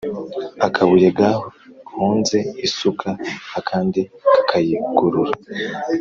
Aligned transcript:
Akabuye 0.67 1.07
gahonze 1.19 2.37
isuka 2.67 3.09
akandi 3.59 4.01
kakayigorora. 4.33 5.33